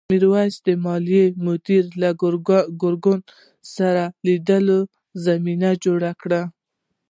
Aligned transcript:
میرويس 0.09 0.55
د 0.67 0.69
مالیې 0.85 1.25
مدیر 1.45 1.83
له 2.01 2.09
ګرګین 2.81 3.19
سره 3.75 4.03
د 4.09 4.13
لیدو 4.25 4.79
زمینه 5.25 5.69
جوړه 5.83 6.11
کړه. 6.21 6.41